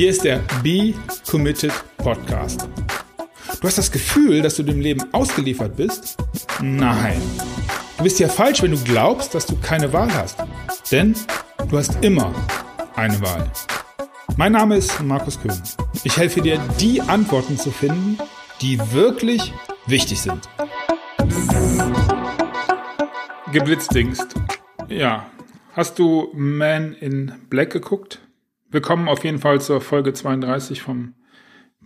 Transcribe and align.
Hier 0.00 0.08
ist 0.08 0.24
der 0.24 0.40
Be 0.62 0.94
Committed 1.30 1.74
Podcast. 1.98 2.66
Du 3.60 3.68
hast 3.68 3.76
das 3.76 3.92
Gefühl, 3.92 4.40
dass 4.40 4.56
du 4.56 4.62
dem 4.62 4.80
Leben 4.80 5.04
ausgeliefert 5.12 5.76
bist? 5.76 6.16
Nein. 6.62 7.20
Du 7.98 8.04
bist 8.04 8.18
ja 8.18 8.26
falsch, 8.26 8.62
wenn 8.62 8.70
du 8.70 8.82
glaubst, 8.82 9.34
dass 9.34 9.44
du 9.44 9.56
keine 9.56 9.92
Wahl 9.92 10.10
hast. 10.14 10.38
Denn 10.90 11.14
du 11.68 11.76
hast 11.76 12.02
immer 12.02 12.34
eine 12.96 13.20
Wahl. 13.20 13.52
Mein 14.38 14.52
Name 14.52 14.78
ist 14.78 15.02
Markus 15.02 15.38
Köhn. 15.38 15.60
Ich 16.02 16.16
helfe 16.16 16.40
dir, 16.40 16.58
die 16.80 17.02
Antworten 17.02 17.58
zu 17.58 17.70
finden, 17.70 18.16
die 18.62 18.78
wirklich 18.92 19.52
wichtig 19.84 20.18
sind. 20.22 20.48
Geblitzdingst. 23.52 24.28
Ja. 24.88 25.26
Hast 25.74 25.98
du 25.98 26.30
Man 26.32 26.94
in 26.94 27.34
Black 27.50 27.68
geguckt? 27.68 28.18
Willkommen 28.72 29.08
auf 29.08 29.24
jeden 29.24 29.40
Fall 29.40 29.60
zur 29.60 29.80
Folge 29.80 30.12
32 30.12 30.80
vom 30.80 31.14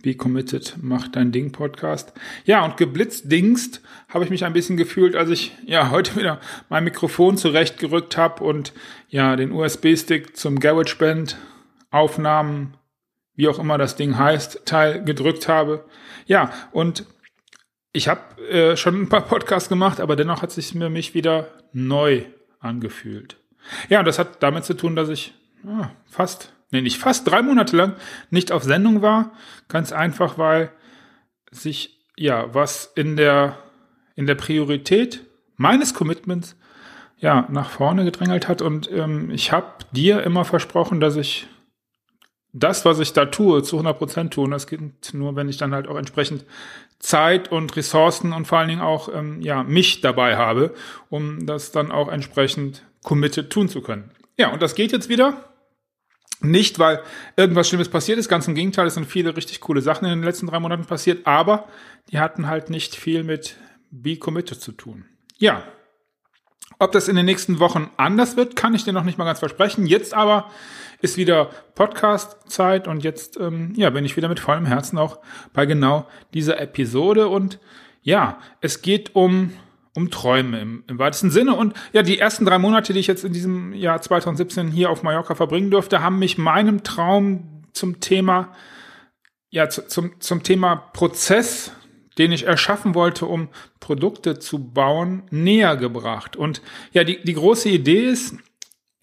Be 0.03 0.13
Committed, 0.13 0.75
Mach 0.79 1.07
dein 1.07 1.31
Ding 1.31 1.51
Podcast. 1.51 2.13
Ja, 2.43 2.63
und 2.63 2.77
geblitzdingst 2.77 3.81
habe 4.07 4.23
ich 4.23 4.29
mich 4.29 4.45
ein 4.45 4.53
bisschen 4.53 4.77
gefühlt, 4.77 5.15
als 5.15 5.31
ich 5.31 5.57
ja 5.65 5.89
heute 5.91 6.15
wieder 6.15 6.39
mein 6.69 6.83
Mikrofon 6.83 7.37
zurechtgerückt 7.37 8.17
habe 8.17 8.43
und 8.43 8.71
ja 9.09 9.35
den 9.35 9.51
USB-Stick 9.51 10.37
zum 10.37 10.59
GarageBand 10.59 11.37
Aufnahmen, 11.89 12.77
wie 13.33 13.47
auch 13.47 13.57
immer 13.57 13.79
das 13.79 13.95
Ding 13.95 14.19
heißt, 14.19 14.67
Teil 14.67 15.03
gedrückt 15.03 15.47
habe. 15.47 15.85
Ja, 16.27 16.53
und 16.71 17.07
ich 17.93 18.09
habe 18.09 18.21
äh, 18.47 18.77
schon 18.77 19.01
ein 19.01 19.09
paar 19.09 19.25
Podcasts 19.25 19.69
gemacht, 19.69 19.99
aber 19.99 20.15
dennoch 20.15 20.43
hat 20.43 20.51
sich 20.51 20.75
mir 20.75 20.91
mich 20.91 21.15
wieder 21.15 21.47
neu 21.73 22.25
angefühlt. 22.59 23.37
Ja, 23.89 23.97
und 23.97 24.05
das 24.05 24.19
hat 24.19 24.43
damit 24.43 24.65
zu 24.65 24.75
tun, 24.75 24.95
dass 24.95 25.09
ich 25.09 25.33
ja, 25.63 25.91
fast 26.05 26.54
nee, 26.75 26.81
nicht 26.81 26.97
fast 26.97 27.29
drei 27.29 27.41
Monate 27.41 27.75
lang 27.75 27.95
nicht 28.29 28.51
auf 28.51 28.63
Sendung 28.63 29.01
war. 29.01 29.31
Ganz 29.67 29.91
einfach, 29.91 30.37
weil 30.37 30.71
sich 31.51 31.99
ja 32.17 32.53
was 32.53 32.91
in 32.95 33.15
der, 33.15 33.57
in 34.15 34.25
der 34.25 34.35
Priorität 34.35 35.21
meines 35.57 35.93
Commitments 35.93 36.55
ja 37.17 37.47
nach 37.49 37.69
vorne 37.69 38.05
gedrängelt 38.05 38.47
hat. 38.47 38.61
Und 38.61 38.89
ähm, 38.91 39.31
ich 39.31 39.51
habe 39.51 39.67
dir 39.91 40.23
immer 40.23 40.45
versprochen, 40.45 40.99
dass 40.99 41.15
ich 41.15 41.47
das, 42.53 42.85
was 42.85 42.99
ich 42.99 43.11
da 43.13 43.25
tue, 43.25 43.63
zu 43.63 43.75
100 43.75 43.97
Prozent 43.97 44.33
tue. 44.33 44.45
Und 44.45 44.51
das 44.51 44.67
geht 44.67 44.81
nur, 45.13 45.35
wenn 45.35 45.49
ich 45.49 45.57
dann 45.57 45.73
halt 45.73 45.87
auch 45.87 45.97
entsprechend 45.97 46.45
Zeit 46.99 47.51
und 47.51 47.75
Ressourcen 47.75 48.31
und 48.33 48.45
vor 48.45 48.59
allen 48.59 48.69
Dingen 48.69 48.81
auch 48.81 49.09
ähm, 49.13 49.41
ja 49.41 49.63
mich 49.63 50.01
dabei 50.01 50.37
habe, 50.37 50.73
um 51.09 51.45
das 51.45 51.71
dann 51.71 51.91
auch 51.91 52.07
entsprechend 52.07 52.83
committed 53.03 53.49
tun 53.49 53.67
zu 53.67 53.81
können. 53.81 54.11
Ja, 54.37 54.51
und 54.51 54.61
das 54.61 54.75
geht 54.75 54.91
jetzt 54.91 55.09
wieder. 55.09 55.54
Nicht, 56.49 56.79
weil 56.79 57.01
irgendwas 57.35 57.67
Schlimmes 57.67 57.89
passiert 57.89 58.17
ist, 58.19 58.29
ganz 58.29 58.47
im 58.47 58.55
Gegenteil, 58.55 58.87
es 58.87 58.95
sind 58.95 59.05
viele 59.05 59.35
richtig 59.35 59.61
coole 59.61 59.81
Sachen 59.81 60.05
in 60.05 60.11
den 60.11 60.23
letzten 60.23 60.47
drei 60.47 60.59
Monaten 60.59 60.85
passiert, 60.85 61.25
aber 61.27 61.67
die 62.11 62.19
hatten 62.19 62.47
halt 62.47 62.69
nicht 62.69 62.95
viel 62.95 63.23
mit 63.23 63.57
Be 63.91 64.17
Committed 64.17 64.61
zu 64.61 64.71
tun. 64.71 65.05
Ja. 65.37 65.63
Ob 66.77 66.91
das 66.91 67.07
in 67.07 67.15
den 67.15 67.25
nächsten 67.25 67.59
Wochen 67.59 67.89
anders 67.95 68.35
wird, 68.35 68.55
kann 68.55 68.75
ich 68.75 68.83
dir 68.83 68.91
noch 68.91 69.03
nicht 69.03 69.17
mal 69.17 69.23
ganz 69.23 69.39
versprechen. 69.39 69.85
Jetzt 69.85 70.13
aber 70.13 70.49
ist 71.01 71.15
wieder 71.15 71.49
Podcast-Zeit 71.75 72.87
und 72.87 73.03
jetzt 73.03 73.39
ähm, 73.39 73.73
ja, 73.75 73.89
bin 73.91 74.03
ich 74.03 74.17
wieder 74.17 74.27
mit 74.27 74.39
vollem 74.39 74.65
Herzen 74.65 74.97
auch 74.97 75.19
bei 75.53 75.65
genau 75.65 76.07
dieser 76.33 76.59
Episode. 76.59 77.27
Und 77.29 77.59
ja, 78.01 78.39
es 78.61 78.81
geht 78.81 79.15
um 79.15 79.53
um 79.95 80.11
Träume 80.11 80.59
im, 80.59 80.83
im 80.87 80.99
weitesten 80.99 81.31
Sinne. 81.31 81.55
Und 81.55 81.73
ja, 81.93 82.03
die 82.03 82.19
ersten 82.19 82.45
drei 82.45 82.59
Monate, 82.59 82.93
die 82.93 82.99
ich 82.99 83.07
jetzt 83.07 83.23
in 83.23 83.33
diesem 83.33 83.73
Jahr 83.73 84.01
2017 84.01 84.67
hier 84.67 84.89
auf 84.89 85.03
Mallorca 85.03 85.35
verbringen 85.35 85.71
durfte, 85.71 86.03
haben 86.03 86.19
mich 86.19 86.37
meinem 86.37 86.83
Traum 86.83 87.63
zum 87.71 88.01
Thema, 88.01 88.53
ja, 89.49 89.69
zu, 89.69 89.87
zum, 89.87 90.19
zum 90.19 90.43
Thema 90.43 90.75
Prozess, 90.75 91.71
den 92.17 92.33
ich 92.33 92.45
erschaffen 92.45 92.93
wollte, 92.93 93.25
um 93.25 93.47
Produkte 93.79 94.37
zu 94.37 94.59
bauen, 94.59 95.23
näher 95.31 95.77
gebracht. 95.77 96.35
Und 96.35 96.61
ja, 96.91 97.05
die, 97.05 97.23
die 97.23 97.33
große 97.33 97.69
Idee 97.69 98.09
ist, 98.09 98.35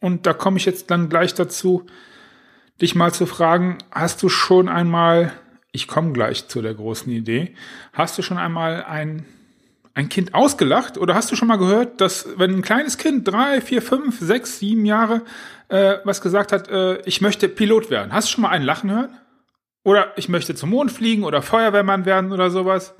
und 0.00 0.26
da 0.26 0.34
komme 0.34 0.58
ich 0.58 0.66
jetzt 0.66 0.90
dann 0.90 1.08
gleich 1.08 1.32
dazu, 1.32 1.86
dich 2.82 2.94
mal 2.94 3.14
zu 3.14 3.24
fragen, 3.24 3.78
hast 3.90 4.22
du 4.22 4.28
schon 4.28 4.68
einmal, 4.68 5.32
ich 5.72 5.88
komme 5.88 6.12
gleich 6.12 6.48
zu 6.48 6.60
der 6.60 6.74
großen 6.74 7.10
Idee, 7.10 7.54
hast 7.94 8.18
du 8.18 8.22
schon 8.22 8.36
einmal 8.36 8.84
ein 8.84 9.24
ein 9.94 10.08
Kind 10.08 10.34
ausgelacht? 10.34 10.98
Oder 10.98 11.14
hast 11.14 11.30
du 11.30 11.36
schon 11.36 11.48
mal 11.48 11.56
gehört, 11.56 12.00
dass 12.00 12.26
wenn 12.36 12.54
ein 12.54 12.62
kleines 12.62 12.98
Kind, 12.98 13.28
drei, 13.28 13.60
vier, 13.60 13.82
fünf, 13.82 14.18
sechs, 14.20 14.58
sieben 14.58 14.84
Jahre, 14.84 15.22
äh, 15.68 15.96
was 16.04 16.20
gesagt 16.20 16.52
hat, 16.52 16.68
äh, 16.68 17.00
ich 17.02 17.20
möchte 17.20 17.48
Pilot 17.48 17.90
werden? 17.90 18.12
Hast 18.12 18.28
du 18.28 18.32
schon 18.32 18.42
mal 18.42 18.50
einen 18.50 18.64
lachen 18.64 18.90
hören? 18.90 19.18
Oder 19.84 20.12
ich 20.16 20.28
möchte 20.28 20.54
zum 20.54 20.70
Mond 20.70 20.92
fliegen 20.92 21.24
oder 21.24 21.42
Feuerwehrmann 21.42 22.04
werden 22.04 22.32
oder 22.32 22.50
sowas? 22.50 22.94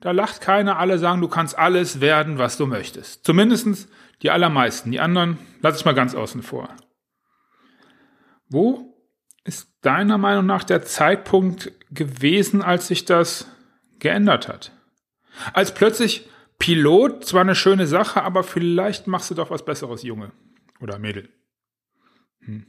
Da 0.00 0.12
lacht 0.12 0.40
keiner, 0.40 0.78
alle 0.78 0.98
sagen, 0.98 1.20
du 1.20 1.28
kannst 1.28 1.58
alles 1.58 2.00
werden, 2.00 2.38
was 2.38 2.56
du 2.56 2.66
möchtest. 2.66 3.24
Zumindestens 3.24 3.88
die 4.22 4.30
allermeisten. 4.30 4.90
Die 4.90 5.00
anderen 5.00 5.38
lasse 5.60 5.78
ich 5.78 5.84
mal 5.84 5.94
ganz 5.94 6.14
außen 6.14 6.42
vor. 6.42 6.68
Wo 8.48 8.94
ist 9.44 9.68
deiner 9.82 10.18
Meinung 10.18 10.46
nach 10.46 10.64
der 10.64 10.82
Zeitpunkt 10.82 11.72
gewesen, 11.90 12.62
als 12.62 12.88
sich 12.88 13.04
das 13.04 13.46
geändert 13.98 14.48
hat? 14.48 14.72
Als 15.52 15.74
plötzlich 15.74 16.28
Pilot, 16.58 17.24
zwar 17.24 17.42
eine 17.42 17.54
schöne 17.54 17.86
Sache, 17.86 18.22
aber 18.22 18.42
vielleicht 18.42 19.06
machst 19.06 19.30
du 19.30 19.34
doch 19.34 19.50
was 19.50 19.64
Besseres, 19.64 20.02
Junge 20.02 20.32
oder 20.80 20.98
Mädel. 20.98 21.28
Hm. 22.40 22.66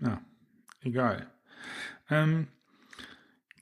Ja, 0.00 0.20
egal. 0.82 1.26
Ähm, 2.10 2.48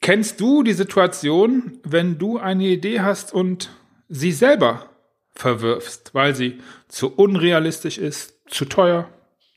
kennst 0.01 0.41
du 0.41 0.63
die 0.63 0.73
Situation, 0.73 1.79
wenn 1.85 2.19
du 2.19 2.39
eine 2.39 2.65
Idee 2.65 3.01
hast 3.01 3.33
und 3.33 3.71
sie 4.09 4.33
selber 4.33 4.91
verwirfst, 5.35 6.15
weil 6.15 6.35
sie 6.35 6.61
zu 6.89 7.15
unrealistisch 7.15 7.99
ist, 7.99 8.39
zu 8.49 8.65
teuer, 8.65 9.09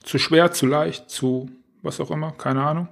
zu 0.04 0.18
schwer, 0.18 0.52
zu 0.52 0.66
leicht, 0.66 1.10
zu 1.10 1.50
was 1.82 2.00
auch 2.00 2.12
immer, 2.12 2.32
keine 2.32 2.64
Ahnung? 2.64 2.88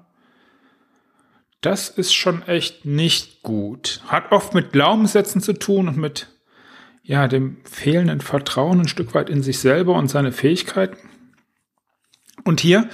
Das 1.63 1.87
ist 1.87 2.13
schon 2.13 2.43
echt 2.45 2.83
nicht 2.83 3.41
gut. 3.41 4.01
Hat 4.07 4.33
oft 4.33 4.53
mit 4.53 4.73
Glaubenssätzen 4.73 5.41
zu 5.41 5.53
tun 5.53 5.87
und 5.87 5.97
mit 5.97 6.27
ja, 7.03 7.29
dem 7.29 7.57
fehlenden 7.63 8.19
Vertrauen 8.19 8.81
ein 8.81 8.87
Stück 8.89 9.13
weit 9.15 9.29
in 9.29 9.41
sich 9.41 9.59
selber 9.59 9.95
und 9.95 10.09
seine 10.09 10.33
Fähigkeiten. 10.33 10.97
Und 12.43 12.59
hier 12.59 12.89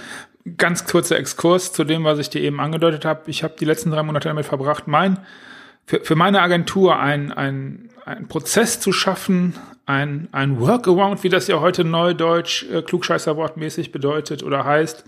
ganz 0.57 0.85
kurzer 0.85 1.17
Exkurs 1.17 1.73
zu 1.73 1.83
dem, 1.83 2.03
was 2.03 2.19
ich 2.19 2.29
dir 2.29 2.41
eben 2.41 2.59
angedeutet 2.59 3.05
habe. 3.05 3.23
Ich 3.31 3.43
habe 3.43 3.55
die 3.59 3.65
letzten 3.65 3.89
drei 3.89 4.03
Monate 4.03 4.29
damit 4.29 4.45
verbracht, 4.45 4.87
mein 4.87 5.17
für, 5.87 6.01
für 6.01 6.15
meine 6.15 6.43
Agentur 6.43 6.99
ein, 6.99 7.31
ein, 7.31 7.89
ein 8.05 8.27
Prozess 8.27 8.79
zu 8.79 8.91
schaffen, 8.93 9.55
ein, 9.87 10.29
ein 10.31 10.59
Workaround, 10.59 11.23
wie 11.23 11.29
das 11.29 11.47
ja 11.47 11.59
heute 11.59 11.83
neudeutsch 11.83 12.69
äh, 12.71 12.83
klugscheißerwortmäßig 12.83 13.91
bedeutet 13.91 14.43
oder 14.43 14.63
heißt, 14.63 15.05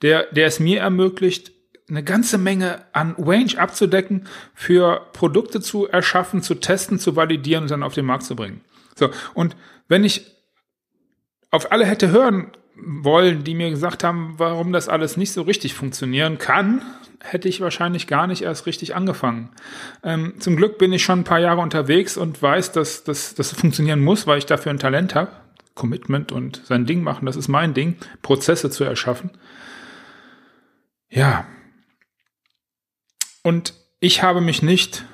der, 0.00 0.24
der 0.32 0.46
es 0.46 0.58
mir 0.60 0.80
ermöglicht, 0.80 1.52
eine 1.88 2.02
ganze 2.02 2.38
Menge 2.38 2.82
an 2.92 3.14
Range 3.18 3.58
abzudecken, 3.58 4.26
für 4.54 5.06
Produkte 5.12 5.60
zu 5.60 5.86
erschaffen, 5.86 6.42
zu 6.42 6.54
testen, 6.56 6.98
zu 6.98 7.16
validieren 7.16 7.62
und 7.62 7.70
dann 7.70 7.82
auf 7.82 7.94
den 7.94 8.06
Markt 8.06 8.24
zu 8.24 8.36
bringen. 8.36 8.60
So, 8.94 9.10
und 9.34 9.56
wenn 9.88 10.04
ich 10.04 10.26
auf 11.50 11.72
alle 11.72 11.86
hätte 11.86 12.10
hören 12.10 12.50
wollen, 12.76 13.42
die 13.42 13.54
mir 13.54 13.70
gesagt 13.70 14.04
haben, 14.04 14.34
warum 14.36 14.72
das 14.72 14.88
alles 14.88 15.16
nicht 15.16 15.32
so 15.32 15.42
richtig 15.42 15.74
funktionieren 15.74 16.38
kann, 16.38 16.82
hätte 17.20 17.48
ich 17.48 17.60
wahrscheinlich 17.60 18.06
gar 18.06 18.26
nicht 18.26 18.42
erst 18.42 18.66
richtig 18.66 18.94
angefangen. 18.94 19.50
Ähm, 20.04 20.34
zum 20.38 20.56
Glück 20.56 20.78
bin 20.78 20.92
ich 20.92 21.02
schon 21.02 21.20
ein 21.20 21.24
paar 21.24 21.40
Jahre 21.40 21.60
unterwegs 21.60 22.16
und 22.16 22.40
weiß, 22.40 22.72
dass 22.72 23.02
das 23.04 23.52
funktionieren 23.52 24.00
muss, 24.00 24.26
weil 24.26 24.38
ich 24.38 24.46
dafür 24.46 24.70
ein 24.70 24.78
Talent 24.78 25.14
habe. 25.14 25.32
Commitment 25.74 26.32
und 26.32 26.60
sein 26.64 26.86
Ding 26.86 27.02
machen, 27.02 27.26
das 27.26 27.36
ist 27.36 27.48
mein 27.48 27.72
Ding, 27.72 27.96
Prozesse 28.20 28.68
zu 28.68 28.84
erschaffen. 28.84 29.30
Ja, 31.08 31.46
und 33.48 33.72
ich 33.98 34.22
habe 34.22 34.42
mich 34.42 34.62
nicht, 34.62 35.06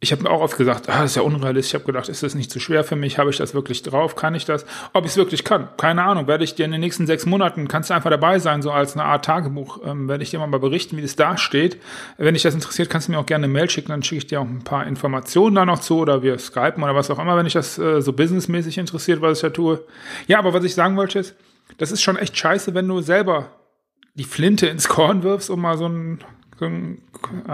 ich 0.00 0.10
habe 0.10 0.24
mir 0.24 0.30
auch 0.30 0.40
oft 0.40 0.56
gesagt, 0.56 0.88
ah, 0.88 1.02
das 1.02 1.12
ist 1.12 1.16
ja 1.18 1.22
unrealistisch. 1.22 1.70
Ich 1.70 1.74
habe 1.74 1.84
gedacht, 1.84 2.08
ist 2.08 2.24
das 2.24 2.34
nicht 2.34 2.50
zu 2.50 2.58
schwer 2.58 2.82
für 2.82 2.96
mich? 2.96 3.16
Habe 3.16 3.30
ich 3.30 3.36
das 3.36 3.54
wirklich 3.54 3.84
drauf? 3.84 4.16
Kann 4.16 4.34
ich 4.34 4.44
das? 4.44 4.66
Ob 4.92 5.04
ich 5.04 5.12
es 5.12 5.16
wirklich 5.16 5.44
kann? 5.44 5.68
Keine 5.76 6.02
Ahnung. 6.02 6.26
Werde 6.26 6.42
ich 6.42 6.56
dir 6.56 6.64
in 6.64 6.72
den 6.72 6.80
nächsten 6.80 7.06
sechs 7.06 7.26
Monaten, 7.26 7.68
kannst 7.68 7.90
du 7.90 7.94
einfach 7.94 8.10
dabei 8.10 8.40
sein, 8.40 8.60
so 8.60 8.72
als 8.72 8.94
eine 8.94 9.04
Art 9.04 9.24
Tagebuch, 9.24 9.82
ähm, 9.84 10.08
werde 10.08 10.24
ich 10.24 10.30
dir 10.30 10.44
mal 10.44 10.58
berichten, 10.58 10.96
wie 10.96 11.02
das 11.02 11.14
da 11.14 11.36
steht. 11.36 11.80
Wenn 12.18 12.34
dich 12.34 12.42
das 12.42 12.54
interessiert, 12.54 12.90
kannst 12.90 13.06
du 13.06 13.12
mir 13.12 13.20
auch 13.20 13.26
gerne 13.26 13.44
eine 13.44 13.52
Mail 13.52 13.70
schicken, 13.70 13.92
dann 13.92 14.02
schicke 14.02 14.18
ich 14.18 14.26
dir 14.26 14.40
auch 14.40 14.46
ein 14.46 14.64
paar 14.64 14.84
Informationen 14.84 15.54
da 15.54 15.64
noch 15.64 15.78
zu 15.78 15.98
oder 15.98 16.24
wir 16.24 16.36
skypen 16.40 16.82
oder 16.82 16.96
was 16.96 17.08
auch 17.08 17.20
immer, 17.20 17.36
wenn 17.36 17.44
dich 17.44 17.54
das 17.54 17.78
äh, 17.78 18.02
so 18.02 18.12
businessmäßig 18.12 18.78
interessiert, 18.78 19.22
was 19.22 19.38
ich 19.38 19.42
da 19.42 19.50
tue. 19.50 19.84
Ja, 20.26 20.40
aber 20.40 20.52
was 20.52 20.64
ich 20.64 20.74
sagen 20.74 20.96
wollte 20.96 21.20
ist, 21.20 21.36
das 21.78 21.92
ist 21.92 22.02
schon 22.02 22.16
echt 22.16 22.36
scheiße, 22.36 22.74
wenn 22.74 22.88
du 22.88 23.00
selber 23.00 23.52
die 24.14 24.24
Flinte 24.24 24.66
ins 24.66 24.88
Korn 24.88 25.22
wirfst, 25.22 25.50
um 25.50 25.60
mal 25.60 25.78
so 25.78 25.86
ein 25.86 26.18
so 26.60 26.66
ein, 26.66 27.02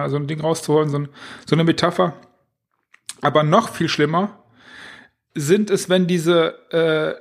so 0.08 0.16
ein 0.16 0.26
Ding 0.26 0.40
rauszuholen, 0.40 0.90
so, 0.90 0.98
ein, 0.98 1.08
so 1.46 1.56
eine 1.56 1.64
Metapher. 1.64 2.14
Aber 3.22 3.42
noch 3.42 3.70
viel 3.70 3.88
schlimmer 3.88 4.42
sind 5.34 5.70
es, 5.70 5.88
wenn 5.88 6.06
diese, 6.06 6.54
äh, 6.70 7.14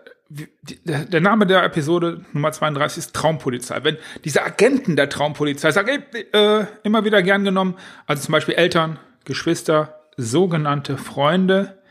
der 0.83 1.21
Name 1.21 1.45
der 1.45 1.63
Episode 1.63 2.25
Nummer 2.33 2.51
32 2.51 2.97
ist 2.97 3.13
Traumpolizei. 3.13 3.83
Wenn 3.83 3.97
diese 4.23 4.43
Agenten 4.43 4.95
der 4.95 5.09
Traumpolizei 5.09 5.71
sagen, 5.71 6.03
ey, 6.11 6.21
äh, 6.33 6.65
immer 6.83 7.05
wieder 7.05 7.21
gern 7.21 7.43
genommen, 7.43 7.75
also 8.07 8.23
zum 8.23 8.31
Beispiel 8.31 8.55
Eltern, 8.55 8.99
Geschwister, 9.23 10.01
sogenannte 10.17 10.97
Freunde, 10.97 11.81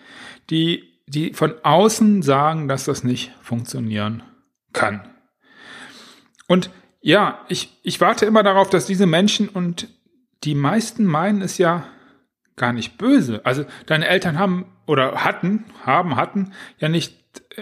die, 0.51 0.99
die 1.07 1.33
von 1.33 1.55
außen 1.63 2.23
sagen, 2.23 2.67
dass 2.67 2.85
das 2.85 3.05
nicht 3.05 3.33
funktionieren 3.41 4.25
kann. 4.73 5.09
Und 6.49 6.71
ja, 7.05 7.45
ich, 7.49 7.79
ich 7.83 8.01
warte 8.01 8.25
immer 8.25 8.43
darauf, 8.43 8.71
dass 8.71 8.87
diese 8.87 9.05
Menschen 9.05 9.51
und 9.51 9.89
die 10.43 10.55
meisten 10.55 11.05
meinen 11.05 11.43
es 11.43 11.59
ja 11.59 11.87
gar 12.57 12.73
nicht 12.73 12.97
böse. 12.97 13.43
Also 13.45 13.67
deine 13.85 14.09
Eltern 14.09 14.39
haben 14.39 14.73
oder 14.87 15.23
hatten, 15.23 15.67
haben, 15.85 16.17
hatten 16.17 16.55
ja 16.79 16.89
nicht 16.89 17.15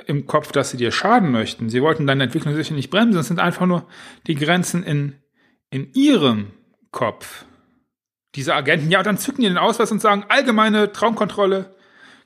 im 0.06 0.28
Kopf, 0.28 0.52
dass 0.52 0.70
sie 0.70 0.76
dir 0.76 0.92
schaden 0.92 1.32
möchten. 1.32 1.70
Sie 1.70 1.82
wollten 1.82 2.06
deine 2.06 2.22
Entwicklung 2.22 2.54
sicher 2.54 2.74
nicht 2.74 2.90
bremsen. 2.90 3.18
Es 3.18 3.26
sind 3.26 3.40
einfach 3.40 3.66
nur 3.66 3.88
die 4.28 4.36
Grenzen 4.36 4.84
in, 4.84 5.16
in 5.70 5.92
ihrem 5.92 6.52
Kopf. 6.92 7.44
Diese 8.36 8.54
Agenten, 8.54 8.92
ja, 8.92 9.02
dann 9.02 9.18
zücken 9.18 9.42
die 9.42 9.48
den 9.48 9.58
Ausweis 9.58 9.90
und 9.90 10.00
sagen, 10.00 10.24
allgemeine 10.28 10.92
Traumkontrolle, 10.92 11.74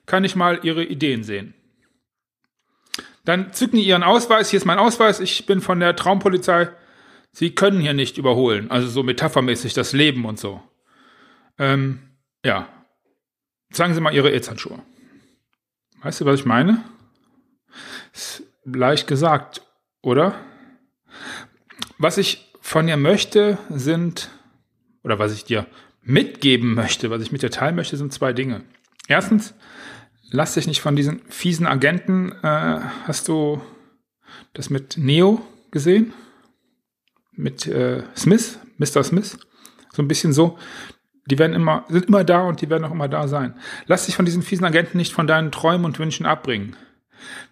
kann 0.05 0.23
ich 0.23 0.35
mal 0.35 0.59
ihre 0.61 0.83
Ideen 0.83 1.23
sehen. 1.23 1.55
Dann 3.25 3.53
zücken 3.53 3.77
die 3.77 3.87
ihren 3.87 4.03
Ausweis, 4.03 4.51
hier 4.51 4.57
ist 4.57 4.65
mein 4.65 4.77
Ausweis, 4.77 5.19
ich 5.19 5.47
bin 5.47 5.61
von 5.61 5.79
der 5.79 5.95
Traumpolizei, 5.95 6.69
sie 7.37 7.53
können 7.53 7.79
hier 7.79 7.93
nicht 7.93 8.17
überholen. 8.17 8.71
Also 8.71 8.87
so 8.87 9.03
metaphermäßig 9.03 9.75
das 9.75 9.93
Leben 9.93 10.25
und 10.25 10.39
so. 10.39 10.59
Ähm, 11.59 11.99
ja. 12.43 12.67
Sagen 13.71 13.93
Sie 13.93 14.01
mal 14.01 14.13
Ihre 14.13 14.31
E-Handschuhe. 14.31 14.81
Weißt 16.01 16.21
du, 16.21 16.25
was 16.25 16.39
ich 16.39 16.45
meine? 16.47 16.83
Ist 18.11 18.41
leicht 18.65 19.07
gesagt, 19.07 19.61
oder? 20.01 20.33
Was 21.99 22.17
ich 22.17 22.51
von 22.59 22.87
dir 22.87 22.97
möchte, 22.97 23.59
sind, 23.69 24.31
oder 25.03 25.19
was 25.19 25.31
ich 25.31 25.43
dir 25.43 25.67
mitgeben 26.01 26.73
möchte, 26.73 27.11
was 27.11 27.21
ich 27.21 27.31
mit 27.31 27.43
dir 27.43 27.51
teilen 27.51 27.75
möchte, 27.75 27.97
sind 27.97 28.13
zwei 28.13 28.33
Dinge. 28.33 28.63
Erstens, 29.07 29.53
lass 30.31 30.55
dich 30.55 30.65
nicht 30.65 30.81
von 30.81 30.95
diesen 30.95 31.19
fiesen 31.29 31.67
Agenten, 31.67 32.31
äh, 32.31 32.79
hast 33.05 33.27
du 33.27 33.61
das 34.53 34.71
mit 34.71 34.97
Neo 34.97 35.41
gesehen? 35.69 36.13
Mit 37.37 37.67
äh, 37.67 38.03
Smith, 38.15 38.59
Mr. 38.77 39.03
Smith? 39.03 39.37
So 39.93 40.01
ein 40.01 40.07
bisschen 40.07 40.33
so. 40.33 40.57
Die 41.27 41.39
werden 41.39 41.53
immer, 41.53 41.85
sind 41.89 42.05
immer 42.05 42.23
da 42.23 42.41
und 42.41 42.61
die 42.61 42.69
werden 42.69 42.83
auch 42.85 42.91
immer 42.91 43.07
da 43.07 43.27
sein. 43.27 43.55
Lass 43.85 44.05
dich 44.05 44.15
von 44.15 44.25
diesen 44.25 44.41
fiesen 44.41 44.65
Agenten 44.65 44.97
nicht 44.97 45.13
von 45.13 45.27
deinen 45.27 45.51
Träumen 45.51 45.85
und 45.85 45.99
Wünschen 45.99 46.25
abbringen. 46.25 46.75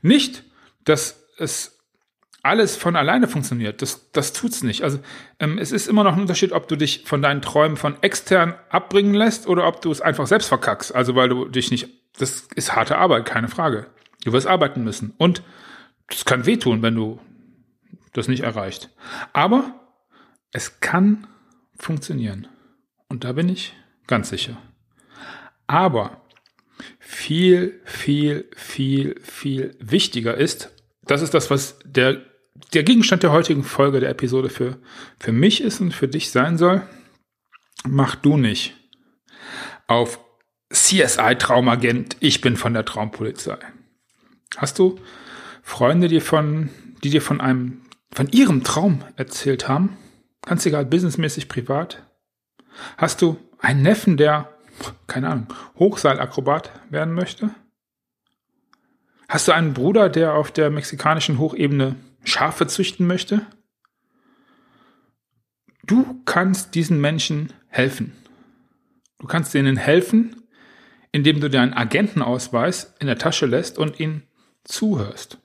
Nicht, 0.02 0.44
dass 0.86 1.24
es 1.38 1.76
alles 2.46 2.76
von 2.76 2.96
alleine 2.96 3.28
funktioniert. 3.28 3.82
Das, 3.82 4.12
das 4.12 4.32
tut's 4.32 4.62
nicht. 4.62 4.84
Also 4.84 5.00
ähm, 5.40 5.58
es 5.58 5.72
ist 5.72 5.88
immer 5.88 6.04
noch 6.04 6.14
ein 6.14 6.22
Unterschied, 6.22 6.52
ob 6.52 6.68
du 6.68 6.76
dich 6.76 7.04
von 7.06 7.22
deinen 7.22 7.42
Träumen 7.42 7.76
von 7.76 8.02
extern 8.02 8.54
abbringen 8.70 9.16
lässt 9.16 9.48
oder 9.48 9.68
ob 9.68 9.82
du 9.82 9.92
es 9.92 10.00
einfach 10.00 10.28
selbst 10.28 10.48
verkackst. 10.48 10.94
Also 10.94 11.16
weil 11.16 11.30
du 11.30 11.46
dich 11.46 11.72
nicht. 11.72 11.90
Das 12.18 12.48
ist 12.56 12.76
harte 12.76 12.98
Arbeit, 12.98 13.26
keine 13.26 13.48
Frage. 13.48 13.88
Du 14.24 14.32
wirst 14.32 14.48
arbeiten 14.48 14.84
müssen. 14.84 15.14
Und 15.18 15.42
das 16.08 16.24
kann 16.24 16.46
wehtun, 16.46 16.82
wenn 16.82 16.96
du 16.96 17.20
das 18.15 18.27
nicht 18.27 18.44
erreicht. 18.44 18.89
Aber 19.33 19.79
es 20.51 20.79
kann 20.79 21.27
funktionieren. 21.77 22.47
Und 23.09 23.23
da 23.23 23.33
bin 23.33 23.50
ich 23.50 23.75
ganz 24.07 24.29
sicher. 24.29 24.57
Aber 25.67 26.21
viel, 27.00 27.81
viel, 27.85 28.50
viel, 28.56 29.19
viel 29.21 29.75
wichtiger 29.79 30.35
ist, 30.35 30.71
das 31.03 31.21
ist 31.21 31.33
das, 31.33 31.50
was 31.50 31.77
der, 31.85 32.21
der 32.73 32.83
Gegenstand 32.83 33.23
der 33.23 33.31
heutigen 33.31 33.63
Folge 33.63 34.00
der 34.00 34.09
Episode 34.09 34.50
für, 34.50 34.79
für 35.19 35.31
mich 35.31 35.62
ist 35.62 35.81
und 35.81 35.94
für 35.94 36.07
dich 36.07 36.31
sein 36.31 36.57
soll. 36.57 36.81
Mach 37.83 38.15
du 38.15 38.38
nicht 38.38 38.75
auf 39.88 40.19
CSI 40.69 41.35
Traumagent, 41.38 42.17
ich 42.19 42.41
bin 42.41 42.57
von 42.57 42.73
der 42.73 42.85
Traumpolizei. 42.85 43.57
Hast 44.57 44.79
du 44.79 45.00
Freunde, 45.62 46.07
die 46.07 46.21
von, 46.21 46.69
die 47.03 47.09
dir 47.09 47.21
von 47.21 47.41
einem, 47.41 47.81
von 48.12 48.30
ihrem 48.30 48.63
Traum 48.63 49.04
erzählt 49.16 49.68
haben? 49.68 49.98
Ganz 50.42 50.66
egal, 50.66 50.86
businessmäßig, 50.86 51.50
privat. 51.50 52.04
Hast 52.98 53.22
du 53.22 53.38
einen 53.60 53.81
Neffen, 53.81 54.18
der 54.18 54.56
keine 55.07 55.30
Ahnung, 55.30 55.48
Hochseilakrobat 55.78 56.72
werden 56.90 57.13
möchte? 57.13 57.52
Hast 59.28 59.48
du 59.48 59.54
einen 59.54 59.74
Bruder, 59.74 60.10
der 60.10 60.34
auf 60.34 60.52
der 60.52 60.69
mexikanischen 60.69 61.40
Hochebene 61.40 61.96
Schafe 62.24 62.68
züchten 62.68 63.07
möchte? 63.07 63.42
Du 65.84 66.22
kannst 66.25 66.75
diesen 66.75 67.00
Menschen 67.00 67.54
helfen. 67.68 68.13
Du 69.19 69.28
kannst 69.28 69.54
denen 69.54 69.78
helfen, 69.78 70.36
indem 71.12 71.40
du 71.40 71.50
deinen 71.50 71.74
Agentenausweis 71.74 72.96
in 73.00 73.08
der 73.08 73.18
Tasche 73.18 73.46
lässt 73.46 73.78
und 73.78 74.00
ihnen 74.00 74.24
zuhörst. 74.63 75.40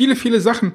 Viele, 0.00 0.16
viele 0.16 0.40
Sachen 0.40 0.72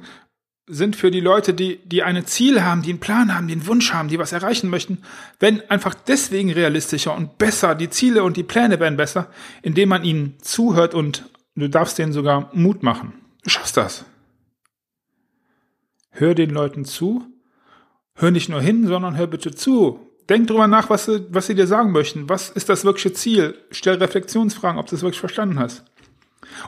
sind 0.68 0.96
für 0.96 1.10
die 1.10 1.20
Leute, 1.20 1.56
die, 1.56 1.78
die 1.78 2.04
ein 2.04 2.24
Ziel 2.28 2.62
haben, 2.62 2.84
die 2.84 2.92
einen 2.92 3.00
Plan 3.00 3.34
haben, 3.34 3.48
die 3.48 3.54
einen 3.54 3.66
Wunsch 3.66 3.92
haben, 3.92 4.08
die 4.08 4.20
was 4.20 4.34
erreichen 4.34 4.70
möchten, 4.70 5.00
wenn 5.40 5.68
einfach 5.68 5.96
deswegen 5.96 6.52
realistischer 6.52 7.16
und 7.16 7.40
besser, 7.40 7.74
die 7.74 7.90
Ziele 7.90 8.24
und 8.24 8.38
die 8.38 8.44
Pläne 8.44 8.80
werden 8.80 8.98
besser, 8.98 9.32
indem 9.64 9.90
man 9.90 10.04
ihnen 10.04 10.36
zuhört 10.42 10.94
und 10.94 11.28
du 11.56 11.68
darfst 11.68 11.98
denen 11.98 12.14
sogar 12.14 12.52
Mut 12.54 12.84
machen. 12.84 13.14
Du 13.42 13.50
schaffst 13.50 13.78
das. 13.78 14.06
Hör 16.12 16.36
den 16.36 16.52
Leuten 16.52 16.86
zu, 16.86 17.26
hör 18.14 18.30
nicht 18.30 18.50
nur 18.50 18.62
hin, 18.62 18.86
sondern 18.86 19.18
hör 19.18 19.26
bitte 19.26 19.56
zu. 19.56 20.02
Denk 20.30 20.46
drüber 20.46 20.68
nach, 20.68 20.92
was 20.92 21.06
sie, 21.06 21.26
was 21.32 21.48
sie 21.48 21.56
dir 21.56 21.66
sagen 21.66 21.94
möchten. 21.94 22.30
Was 22.30 22.52
ist 22.52 22.70
das 22.70 22.86
wirkliche 22.86 23.14
Ziel? 23.14 23.58
Stell 23.72 23.96
Reflexionsfragen, 23.96 24.80
ob 24.80 24.86
du 24.86 24.96
es 24.96 25.02
wirklich 25.02 25.20
verstanden 25.20 25.58
hast. 25.58 25.84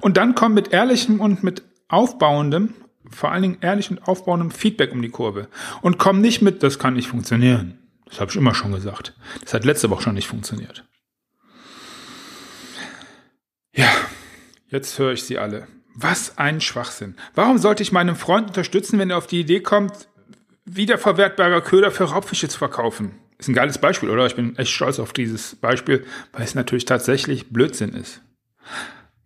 Und 0.01 0.17
dann 0.17 0.33
komm 0.33 0.55
mit 0.55 0.73
ehrlichem 0.73 1.19
und 1.19 1.43
mit 1.43 1.61
aufbauendem 1.87 2.73
vor 3.09 3.31
allen 3.31 3.41
Dingen 3.41 3.57
ehrlich 3.61 3.89
und 3.89 4.05
aufbauendem 4.07 4.51
Feedback 4.51 4.91
um 4.91 5.01
die 5.01 5.09
Kurve. 5.09 5.47
Und 5.81 5.97
komm 5.97 6.21
nicht 6.21 6.41
mit, 6.41 6.63
das 6.63 6.79
kann 6.79 6.95
nicht 6.95 7.07
funktionieren. 7.07 7.79
Das 8.05 8.19
habe 8.19 8.31
ich 8.31 8.37
immer 8.37 8.55
schon 8.55 8.71
gesagt. 8.71 9.13
Das 9.41 9.53
hat 9.53 9.65
letzte 9.65 9.89
Woche 9.89 10.03
schon 10.03 10.15
nicht 10.15 10.27
funktioniert. 10.27 10.85
Ja, 13.73 13.89
jetzt 14.69 14.97
höre 14.97 15.13
ich 15.13 15.23
sie 15.23 15.37
alle. 15.37 15.67
Was 15.93 16.37
ein 16.37 16.61
Schwachsinn. 16.61 17.15
Warum 17.35 17.57
sollte 17.57 17.83
ich 17.83 17.91
meinem 17.91 18.15
Freund 18.15 18.47
unterstützen, 18.47 18.99
wenn 18.99 19.09
er 19.09 19.17
auf 19.17 19.27
die 19.27 19.39
Idee 19.39 19.61
kommt, 19.61 20.07
wiederverwertbarer 20.65 21.61
Köder 21.61 21.91
für 21.91 22.05
Raubfische 22.05 22.49
zu 22.49 22.57
verkaufen? 22.57 23.19
Ist 23.39 23.49
ein 23.49 23.53
geiles 23.53 23.77
Beispiel, 23.77 24.09
oder? 24.09 24.25
Ich 24.25 24.35
bin 24.35 24.55
echt 24.57 24.71
stolz 24.71 24.99
auf 24.99 25.13
dieses 25.13 25.55
Beispiel, 25.55 26.05
weil 26.33 26.43
es 26.43 26.55
natürlich 26.55 26.85
tatsächlich 26.85 27.49
Blödsinn 27.49 27.93
ist. 27.93 28.21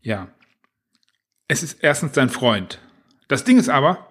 Ja. 0.02 0.28
Es 1.52 1.64
ist 1.64 1.80
erstens 1.82 2.14
dein 2.14 2.30
Freund. 2.30 2.80
Das 3.28 3.44
Ding 3.44 3.60
ist 3.60 3.68
aber, 3.68 4.08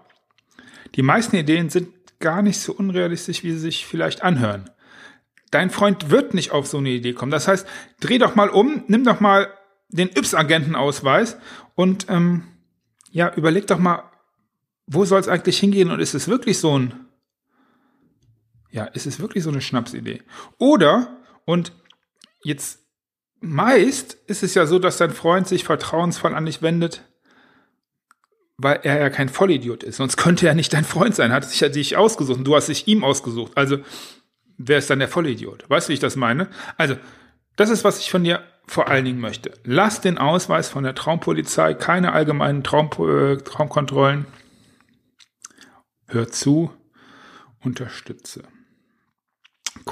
die 0.95 1.01
meisten 1.01 1.37
Ideen 1.37 1.71
sind 1.71 1.89
gar 2.19 2.43
nicht 2.43 2.61
so 2.61 2.75
unrealistisch, 2.75 3.43
wie 3.43 3.53
sie 3.53 3.59
sich 3.59 3.87
vielleicht 3.87 4.23
anhören. 4.23 4.69
Dein 5.51 5.71
Freund 5.71 6.11
wird 6.11 6.35
nicht 6.35 6.51
auf 6.51 6.67
so 6.67 6.77
eine 6.77 6.91
Idee 6.91 7.15
kommen. 7.15 7.33
Das 7.33 7.49
heißt, 7.49 7.67
dreh 7.99 8.19
doch 8.19 8.35
mal 8.35 8.51
um, 8.51 8.85
nimm 8.89 9.05
doch 9.05 9.21
mal 9.21 9.51
den 9.89 10.11
Yps-Agentenausweis 10.11 11.39
und 11.77 12.11
ähm, 12.11 12.47
ja, 13.11 13.35
überleg 13.35 13.67
doch 13.69 13.79
mal, 13.79 14.03
wo 14.87 15.07
soll 15.07 15.21
es 15.21 15.29
eigentlich 15.29 15.59
hingehen 15.59 15.91
und 15.91 15.99
ist 15.99 16.13
es 16.13 16.29
wirklich 16.29 16.59
so 16.59 16.79
ein, 16.79 17.07
ja, 18.71 18.85
ist 18.85 19.07
es 19.07 19.19
wirklich 19.19 19.45
so 19.45 19.51
eine 19.51 19.63
Schnapsidee? 19.63 20.21
Oder, 20.59 21.17
und 21.47 21.73
jetzt 22.45 22.81
meist 23.41 24.19
ist 24.27 24.43
es 24.43 24.53
ja 24.53 24.67
so, 24.67 24.79
dass 24.79 24.99
dein 24.99 25.13
Freund 25.13 25.49
sich 25.49 25.65
vertrauensvoll 25.65 26.35
an 26.35 26.45
dich 26.45 26.61
wendet, 26.61 27.10
weil 28.63 28.81
er 28.83 29.01
ja 29.01 29.11
kein 29.11 29.29
Vollidiot 29.29 29.83
ist. 29.83 29.97
Sonst 29.97 30.17
könnte 30.17 30.47
er 30.47 30.55
nicht 30.55 30.73
dein 30.73 30.85
Freund 30.85 31.15
sein. 31.15 31.33
Hat 31.33 31.45
sich 31.45 31.61
ja 31.61 31.69
dich 31.69 31.97
ausgesucht 31.97 32.39
und 32.39 32.45
du 32.45 32.55
hast 32.55 32.69
dich 32.69 32.87
ihm 32.89 33.05
ausgesucht. 33.05 33.53
Also, 33.57 33.79
wer 34.59 34.79
ist 34.79 34.91
dann 34.91 34.99
der 34.99 35.09
Vollidiot? 35.09 35.69
Weißt 35.69 35.89
du, 35.89 35.91
wie 35.91 35.95
ich 35.95 36.01
das 36.01 36.17
meine? 36.17 36.49
Also, 36.77 36.97
das 37.57 37.71
ist, 37.71 37.85
was 37.85 37.99
ich 37.99 38.11
von 38.11 38.25
dir 38.25 38.43
vor 38.67 38.89
allen 38.89 39.05
Dingen 39.05 39.21
möchte. 39.21 39.53
Lass 39.65 40.01
den 40.01 40.19
Ausweis 40.19 40.69
von 40.69 40.85
der 40.85 40.95
Traumpolizei, 40.95 41.75
keine 41.75 42.13
allgemeinen 42.13 42.63
Traum, 42.63 42.91
äh, 43.01 43.37
Traumkontrollen. 43.39 44.27
Hör 46.07 46.29
zu, 46.29 46.71
unterstütze. 47.61 48.43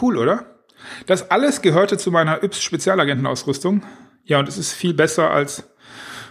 Cool, 0.00 0.16
oder? 0.16 0.64
Das 1.06 1.30
alles 1.30 1.62
gehörte 1.62 1.98
zu 1.98 2.10
meiner 2.10 2.42
Yps-Spezialagentenausrüstung. 2.42 3.82
Ja, 4.25 4.38
und 4.38 4.48
es 4.48 4.58
ist 4.58 4.72
viel 4.72 4.94
besser 4.94 5.30
als 5.30 5.64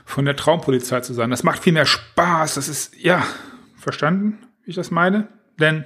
von 0.08 0.24
der 0.24 0.38
Traumpolizei 0.38 1.02
zu 1.02 1.14
sein. 1.14 1.30
Das 1.30 1.44
macht 1.44 1.62
viel 1.62 1.74
mehr 1.74 1.86
Spaß. 1.86 2.56
Das 2.56 2.70
ist, 2.70 2.96
ja, 2.96 3.28
verstanden, 3.76 4.40
wie 4.64 4.70
ich 4.70 4.76
das 4.76 4.90
meine? 4.90 5.28
Denn 5.60 5.84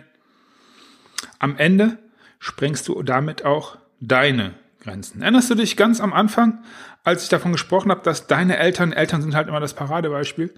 am 1.39 1.57
Ende 1.57 1.97
sprengst 2.37 2.87
du 2.87 3.01
damit 3.01 3.43
auch 3.43 3.79
deine 3.99 4.53
Grenzen. 4.79 5.23
Erinnerst 5.23 5.49
du 5.49 5.55
dich 5.55 5.75
ganz 5.75 5.99
am 5.99 6.13
Anfang, 6.13 6.63
als 7.03 7.23
ich 7.23 7.29
davon 7.29 7.51
gesprochen 7.51 7.89
habe, 7.89 8.03
dass 8.03 8.27
deine 8.27 8.57
Eltern, 8.57 8.93
Eltern 8.93 9.23
sind 9.23 9.33
halt 9.35 9.47
immer 9.47 9.59
das 9.59 9.73
Paradebeispiel, 9.73 10.53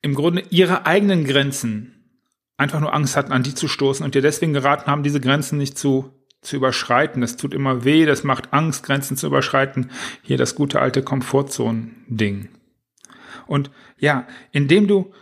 im 0.00 0.14
Grunde 0.14 0.44
ihre 0.50 0.86
eigenen 0.86 1.24
Grenzen 1.24 2.20
einfach 2.56 2.78
nur 2.78 2.94
Angst 2.94 3.16
hatten, 3.16 3.32
an 3.32 3.42
die 3.42 3.54
zu 3.54 3.66
stoßen 3.66 4.04
und 4.04 4.14
dir 4.14 4.22
deswegen 4.22 4.52
geraten 4.52 4.88
haben, 4.88 5.02
diese 5.02 5.20
Grenzen 5.20 5.58
nicht 5.58 5.76
zu, 5.76 6.12
zu 6.40 6.54
überschreiten. 6.54 7.20
Das 7.20 7.36
tut 7.36 7.52
immer 7.52 7.84
weh, 7.84 8.06
das 8.06 8.22
macht 8.22 8.52
Angst, 8.52 8.84
Grenzen 8.84 9.16
zu 9.16 9.26
überschreiten. 9.26 9.90
Hier 10.22 10.38
das 10.38 10.54
gute 10.54 10.80
alte 10.80 11.02
Komfortzone-Ding. 11.02 12.50
Und 13.46 13.70
ja, 13.98 14.26
indem 14.52 14.86
du 14.86 15.12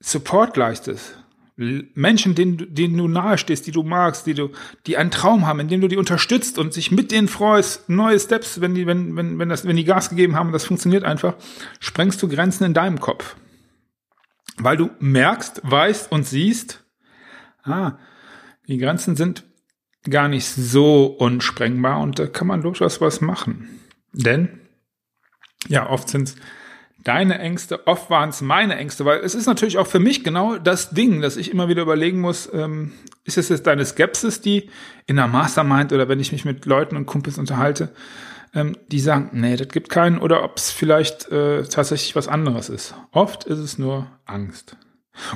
Support 0.00 0.56
leistest, 0.56 1.18
Menschen, 1.56 2.34
denen, 2.34 2.74
denen 2.74 2.96
du 2.96 3.06
nahestehst, 3.06 3.66
die 3.66 3.70
du 3.70 3.84
magst, 3.84 4.26
die 4.26 4.34
du, 4.34 4.50
die 4.86 4.96
einen 4.96 5.12
Traum 5.12 5.46
haben, 5.46 5.60
indem 5.60 5.80
du 5.80 5.88
die 5.88 5.96
unterstützt 5.96 6.58
und 6.58 6.74
sich 6.74 6.90
mit 6.90 7.12
denen 7.12 7.28
freust, 7.28 7.88
neue 7.88 8.18
Steps, 8.18 8.60
wenn 8.60 8.74
die, 8.74 8.86
wenn, 8.86 9.16
wenn, 9.16 9.38
wenn 9.38 9.48
das, 9.48 9.64
wenn 9.64 9.76
die 9.76 9.84
Gas 9.84 10.10
gegeben 10.10 10.34
haben, 10.34 10.50
das 10.50 10.64
funktioniert 10.64 11.04
einfach, 11.04 11.36
sprengst 11.78 12.20
du 12.22 12.28
Grenzen 12.28 12.64
in 12.64 12.74
deinem 12.74 12.98
Kopf. 12.98 13.36
Weil 14.56 14.76
du 14.76 14.90
merkst, 14.98 15.60
weißt 15.62 16.10
und 16.10 16.26
siehst, 16.26 16.84
ah, 17.62 17.98
die 18.66 18.78
Grenzen 18.78 19.14
sind 19.14 19.44
gar 20.10 20.28
nicht 20.28 20.46
so 20.46 21.06
unsprengbar 21.06 22.00
und 22.00 22.18
da 22.18 22.26
kann 22.26 22.48
man 22.48 22.62
durchaus 22.62 23.00
was 23.00 23.20
machen. 23.20 23.80
Denn, 24.12 24.60
ja, 25.68 25.88
oft 25.88 26.08
sind 26.08 26.28
es 26.28 26.36
deine 27.04 27.38
Ängste, 27.38 27.86
oft 27.86 28.10
waren 28.10 28.30
es 28.30 28.40
meine 28.40 28.76
Ängste, 28.76 29.04
weil 29.04 29.20
es 29.20 29.34
ist 29.34 29.46
natürlich 29.46 29.78
auch 29.78 29.86
für 29.86 30.00
mich 30.00 30.24
genau 30.24 30.56
das 30.56 30.90
Ding, 30.90 31.20
dass 31.20 31.36
ich 31.36 31.50
immer 31.50 31.68
wieder 31.68 31.82
überlegen 31.82 32.20
muss, 32.20 32.50
ähm, 32.52 32.92
ist 33.24 33.38
es 33.38 33.50
jetzt 33.50 33.66
deine 33.66 33.84
Skepsis, 33.84 34.40
die 34.40 34.70
in 35.06 35.16
der 35.16 35.28
Mastermind 35.28 35.92
oder 35.92 36.08
wenn 36.08 36.20
ich 36.20 36.32
mich 36.32 36.44
mit 36.44 36.66
Leuten 36.66 36.96
und 36.96 37.06
Kumpels 37.06 37.38
unterhalte, 37.38 37.90
ähm, 38.54 38.76
die 38.88 39.00
sagen, 39.00 39.30
nee, 39.32 39.56
das 39.56 39.68
gibt 39.68 39.88
keinen, 39.90 40.18
oder 40.18 40.42
ob 40.44 40.56
es 40.56 40.70
vielleicht 40.70 41.30
äh, 41.30 41.64
tatsächlich 41.64 42.16
was 42.16 42.28
anderes 42.28 42.68
ist. 42.68 42.94
Oft 43.12 43.44
ist 43.44 43.58
es 43.58 43.78
nur 43.78 44.06
Angst. 44.24 44.76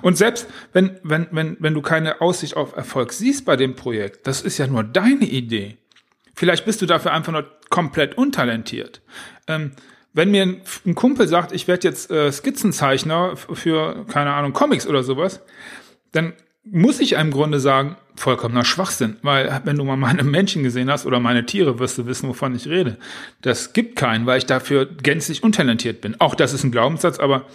Und 0.03 0.17
selbst 0.17 0.49
wenn, 0.73 0.99
wenn, 1.03 1.29
wenn, 1.31 1.57
wenn 1.61 1.75
du 1.75 1.83
keine 1.83 2.21
Aussicht 2.21 2.57
auf 2.57 2.77
Erfolg 2.77 3.13
siehst 3.13 3.45
bei 3.45 3.57
dem 3.57 3.77
Projekt, 3.77 4.27
das 4.27 4.43
ist 4.43 4.59
ja 4.59 4.67
nur 4.67 4.83
deine 4.83 5.25
Idee. 5.25 5.77
Vielleicht 6.35 6.65
bist 6.65 6.83
du 6.83 6.87
dafür 6.87 7.13
einfach 7.13 7.33
nur 7.33 7.47
komplett 7.69 8.17
untalentiert. 8.17 9.03
Ähm, 9.47 9.73
wenn 10.13 10.31
mir 10.31 10.43
ein, 10.43 10.95
Kumpel 10.95 11.29
sagt, 11.29 11.53
ich 11.53 11.69
werde 11.69 11.87
jetzt 11.87 12.11
äh, 12.11 12.33
Skizzenzeichner 12.33 13.37
für, 13.37 14.05
keine 14.07 14.33
Ahnung, 14.33 14.53
Comics 14.53 14.87
oder 14.87 15.03
sowas, 15.03 15.41
dann 16.13 16.33
muss 16.65 17.01
ich 17.01 17.13
im 17.13 17.31
Grunde 17.31 17.61
sagen, 17.61 17.97
vollkommener 18.17 18.65
Schwachsinn, 18.65 19.17
weil 19.23 19.61
wenn 19.65 19.77
du 19.77 19.85
mal 19.85 19.97
meine 19.97 20.25
Menschen 20.25 20.63
gesehen 20.63 20.91
hast 20.91 21.07
oder 21.07 21.21
meine 21.21 21.47
Tiere, 21.47 21.79
wirst 21.79 21.99
du 21.99 22.07
wissen, 22.07 22.29
wovon 22.29 22.55
ich 22.55 22.67
rede. 22.67 22.99
Das 23.43 23.73
gibt 23.73 23.97
keinen, 23.97 24.27
weil 24.27 24.39
ich 24.39 24.47
dafür 24.47 24.87
gänzlich 24.87 25.43
untalentiert 25.43 26.01
bin. 26.01 26.21
Auch 26.21 26.35
das 26.35 26.53
ist 26.53 26.65
ein 26.65 26.73
Glaubenssatz, 26.73 27.19
aber 27.19 27.47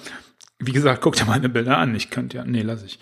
wie 0.59 0.71
gesagt, 0.71 1.01
guck 1.01 1.15
dir 1.15 1.25
meine 1.25 1.49
Bilder 1.49 1.77
an. 1.77 1.95
Ich 1.95 2.09
könnte 2.09 2.37
ja, 2.37 2.45
nee, 2.45 2.61
lass 2.61 2.83
ich. 2.83 2.99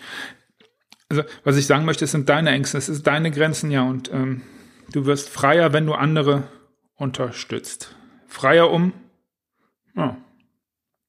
Also, 1.08 1.22
was 1.44 1.56
ich 1.56 1.66
sagen 1.66 1.84
möchte, 1.84 2.04
es 2.04 2.10
sind 2.10 2.28
deine 2.28 2.50
Ängste, 2.50 2.78
es 2.78 2.88
ist 2.88 3.06
deine 3.06 3.30
Grenzen, 3.30 3.70
ja, 3.70 3.82
und 3.82 4.10
ähm, 4.12 4.42
du 4.92 5.06
wirst 5.06 5.28
freier, 5.28 5.72
wenn 5.72 5.86
du 5.86 5.94
andere 5.94 6.44
unterstützt. 6.96 7.94
Freier 8.26 8.70
um 8.70 8.92
ja, 9.94 10.16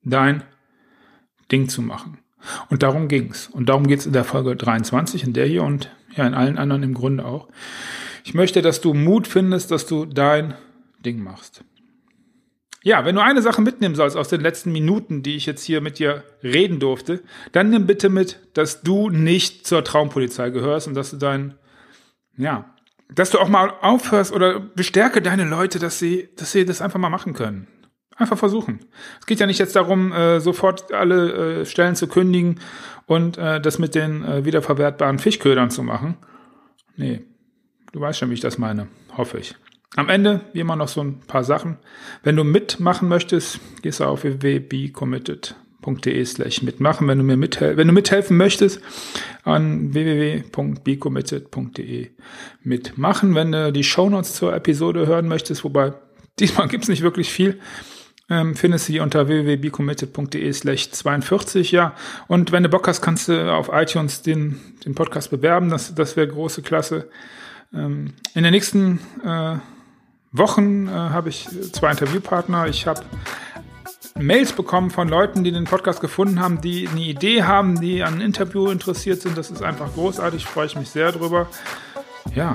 dein 0.04 0.44
Ding 1.52 1.70
zu 1.70 1.82
machen. 1.82 2.20
Und 2.70 2.84
darum 2.84 3.08
ging's. 3.08 3.48
Und 3.48 3.70
darum 3.70 3.88
geht's 3.88 4.06
in 4.06 4.14
der 4.14 4.26
Folge 4.26 4.56
23, 4.56 5.24
in 5.24 5.34
der 5.34 5.46
hier 5.46 5.64
und 5.64 5.90
ja, 6.16 6.28
in 6.28 6.34
allen 6.34 6.58
anderen 6.58 6.84
im 6.84 6.94
Grunde 6.94 7.26
auch. 7.26 7.48
Ich 8.24 8.34
möchte, 8.34 8.62
dass 8.62 8.82
du 8.82 8.94
Mut 8.94 9.28
findest, 9.28 9.72
dass 9.72 9.86
du 9.86 10.06
dein 10.06 10.56
Ding 11.06 11.24
machst. 11.24 11.64
Ja, 12.86 13.06
wenn 13.06 13.16
du 13.16 13.22
eine 13.22 13.42
Sache 13.42 13.62
mitnehmen 13.62 13.96
sollst 13.96 14.18
aus 14.18 14.28
den 14.28 14.42
letzten 14.42 14.74
Minuten, 14.74 15.24
die 15.24 15.38
ich 15.38 15.46
jetzt 15.46 15.64
hier 15.64 15.80
mit 15.80 16.00
dir 16.00 16.26
reden 16.44 16.80
durfte, 16.80 17.24
dann 17.54 17.70
nimm 17.70 17.88
bitte 17.88 18.10
mit, 18.10 18.40
dass 18.54 18.82
du 18.82 19.10
nicht 19.10 19.66
zur 19.66 19.86
Traumpolizei 19.86 20.50
gehörst 20.50 20.90
und 20.90 20.94
dass 20.94 21.12
du 21.12 21.18
dein, 21.18 21.54
ja, 22.36 22.74
dass 23.10 23.30
du 23.30 23.40
auch 23.40 23.48
mal 23.48 23.74
aufhörst 23.82 24.34
oder 24.34 24.60
bestärke 24.60 25.22
deine 25.22 25.46
Leute, 25.46 25.80
dass 25.80 25.98
sie, 25.98 26.30
dass 26.36 26.52
sie 26.52 26.66
das 26.66 26.82
einfach 26.82 27.00
mal 27.00 27.10
machen 27.10 27.34
können. 27.34 27.68
Einfach 28.24 28.38
versuchen. 28.38 28.80
Es 29.20 29.26
geht 29.26 29.42
ja 29.42 29.46
nicht 29.46 29.60
jetzt 29.60 29.76
darum, 29.76 30.14
äh, 30.14 30.40
sofort 30.40 30.94
alle 30.94 31.60
äh, 31.60 31.66
Stellen 31.66 31.98
zu 31.98 32.08
kündigen 32.08 32.62
und 33.06 33.38
äh, 33.38 33.60
das 33.60 33.80
mit 33.80 33.96
den 33.96 34.24
äh, 34.24 34.46
wiederverwertbaren 34.46 35.20
Fischködern 35.20 35.72
zu 35.72 35.84
machen. 35.84 36.16
Nee, 36.96 37.26
du 37.92 38.00
weißt 38.00 38.20
schon, 38.20 38.30
wie 38.30 38.36
ich 38.36 38.40
das 38.40 38.58
meine. 38.58 38.88
Hoffe 39.18 39.40
ich. 39.40 39.56
Am 39.98 40.08
Ende, 40.08 40.40
wie 40.54 40.62
immer, 40.62 40.78
noch 40.78 40.88
so 40.88 41.02
ein 41.02 41.20
paar 41.20 41.44
Sachen. 41.44 41.80
Wenn 42.24 42.38
du 42.38 42.46
mitmachen 42.46 43.10
möchtest, 43.10 43.60
gehst 43.82 44.00
du 44.00 44.06
auf 44.06 44.24
www.becommitted.de 44.24 46.24
slash 46.24 46.62
mitmachen. 46.62 47.06
Wenn 47.10 47.18
du 47.18 47.26
mir 47.26 47.36
mithel 47.36 47.76
wenn 47.76 47.88
du 47.88 47.94
mithelfen 47.94 48.38
möchtest, 48.38 48.80
an 49.44 49.94
www.becommitted.de 49.94 52.12
mitmachen. 52.62 53.36
Wenn 53.36 53.52
du 53.52 53.74
die 53.74 53.84
Shownotes 53.84 54.34
zur 54.34 54.56
Episode 54.56 55.08
hören 55.08 55.28
möchtest, 55.28 55.66
wobei 55.66 55.92
diesmal 56.40 56.70
gibt's 56.70 56.88
nicht 56.88 57.02
wirklich 57.02 57.34
viel, 57.34 57.60
ähm, 58.30 58.56
findest 58.56 58.88
du 58.88 58.94
die 58.94 59.00
unter 59.00 59.28
www.becommitted.de 59.28 60.54
slash 60.54 60.92
42, 60.92 61.72
ja. 61.72 61.94
Und 62.28 62.52
wenn 62.52 62.64
du 62.64 62.70
Bock 62.70 62.88
hast, 62.88 63.02
kannst 63.02 63.28
du 63.28 63.54
auf 63.54 63.70
iTunes 63.72 64.22
den, 64.22 64.60
den 64.86 64.96
Podcast 64.96 65.30
bewerben. 65.30 65.70
Das, 65.70 65.94
das 65.94 66.16
wäre 66.16 66.28
große 66.28 66.62
Klasse. 66.62 67.10
Ähm, 67.74 68.14
in 68.34 68.44
den 68.44 68.52
nächsten 68.52 69.00
äh, 69.26 69.58
Wochen 70.32 70.88
äh, 70.88 70.92
habe 70.92 71.30
ich 71.30 71.48
zwei 71.74 71.92
Interviewpartner. 71.92 72.68
Ich 72.68 72.88
habe 72.88 73.02
Mails 74.16 74.54
bekommen 74.54 74.90
von 74.90 75.10
Leuten, 75.10 75.44
die 75.44 75.52
den 75.52 75.66
Podcast 75.66 76.00
gefunden 76.00 76.40
haben, 76.40 76.62
die 76.62 76.88
eine 76.88 77.02
Idee 77.02 77.44
haben, 77.44 77.82
die 77.82 78.04
an 78.04 78.16
ein 78.16 78.22
Interview 78.22 78.70
interessiert 78.70 79.22
sind. 79.22 79.38
Das 79.38 79.50
ist 79.50 79.64
einfach 79.64 79.94
großartig, 79.94 80.46
freue 80.46 80.68
ich 80.68 80.76
mich 80.76 80.90
sehr 80.90 81.12
drüber. 81.12 81.48
Ja, 82.34 82.54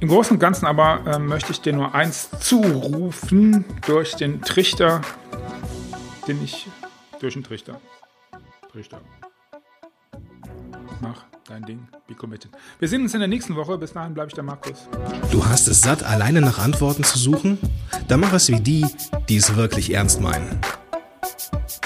im 0.00 0.08
Großen 0.08 0.32
und 0.34 0.40
Ganzen 0.40 0.66
aber 0.66 1.00
äh, 1.06 1.18
möchte 1.18 1.52
ich 1.52 1.60
dir 1.60 1.72
nur 1.72 1.94
eins 1.94 2.30
zurufen 2.40 3.64
durch 3.86 4.16
den 4.16 4.40
Trichter, 4.42 5.02
den 6.26 6.42
ich 6.42 6.68
durch 7.20 7.34
den 7.34 7.44
Trichter. 7.44 7.80
Trichter. 8.72 9.00
Mach 11.00 11.24
dein 11.46 11.64
Ding, 11.64 11.88
be 12.06 12.14
committed. 12.14 12.50
Wir 12.78 12.88
sehen 12.88 13.02
uns 13.02 13.14
in 13.14 13.20
der 13.20 13.28
nächsten 13.28 13.56
Woche. 13.56 13.76
Bis 13.78 13.92
dahin 13.92 14.14
bleibe 14.14 14.28
ich 14.28 14.34
der 14.34 14.44
Markus. 14.44 14.88
Du 15.30 15.44
hast 15.44 15.68
es 15.68 15.82
satt, 15.82 16.02
alleine 16.02 16.40
nach 16.40 16.58
Antworten 16.58 17.04
zu 17.04 17.18
suchen? 17.18 17.58
Dann 18.08 18.20
mach 18.20 18.32
es 18.32 18.48
wie 18.48 18.60
die, 18.60 18.86
die 19.28 19.36
es 19.36 19.56
wirklich 19.56 19.92
ernst 19.92 20.20
meinen. 20.20 20.60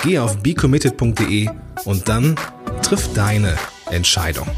Geh 0.03 0.19
auf 0.19 0.43
becommitted.de 0.43 1.49
und 1.85 2.09
dann 2.09 2.37
triff 2.83 3.13
deine 3.15 3.57
Entscheidung. 3.91 4.49